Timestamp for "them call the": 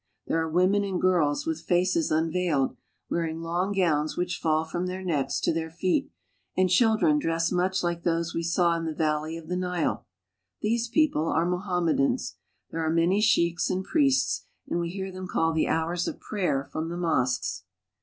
15.11-15.67